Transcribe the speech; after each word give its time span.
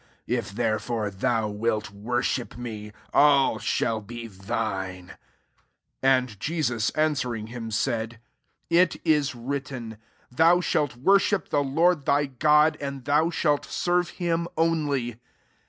7 0.27 0.35
If, 0.39 0.49
therefore, 0.53 1.11
thou 1.11 1.47
wilt 1.49 1.91
worship 1.91 2.57
me, 2.57 2.91
all 3.13 3.59
shall 3.59 4.01
be 4.01 4.25
thine.*' 4.25 5.11
8 5.11 5.15
And 6.01 6.39
Jesus 6.39 6.89
an 6.95 7.13
swering 7.13 7.49
him, 7.49 7.69
said, 7.69 8.19
<' 8.45 8.69
It 8.81 8.95
is 9.05 9.35
writ 9.35 9.65
ten, 9.65 9.99
*Thou 10.31 10.55
sbalt 10.61 10.95
worship 10.95 11.49
the 11.49 11.61
Lord 11.61 12.07
thy 12.07 12.25
God, 12.25 12.79
and 12.81 13.05
thou 13.05 13.29
shalt 13.29 13.65
serve 13.67 14.09
him 14.17 14.47
only.' 14.57 15.19